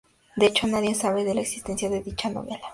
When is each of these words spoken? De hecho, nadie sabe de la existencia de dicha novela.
De 0.35 0.47
hecho, 0.47 0.65
nadie 0.65 0.95
sabe 0.95 1.23
de 1.23 1.35
la 1.35 1.41
existencia 1.41 1.87
de 1.87 2.01
dicha 2.01 2.27
novela. 2.31 2.59